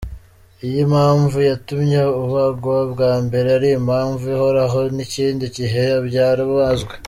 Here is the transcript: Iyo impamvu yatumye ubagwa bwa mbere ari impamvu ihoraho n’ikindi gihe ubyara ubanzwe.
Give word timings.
Iyo 0.65 0.77
impamvu 0.85 1.37
yatumye 1.49 1.99
ubagwa 2.23 2.77
bwa 2.91 3.13
mbere 3.25 3.47
ari 3.57 3.67
impamvu 3.79 4.23
ihoraho 4.35 4.79
n’ikindi 4.95 5.45
gihe 5.57 5.83
ubyara 5.99 6.41
ubanzwe. 6.49 6.93